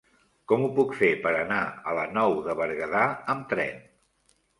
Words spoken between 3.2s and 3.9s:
amb tren?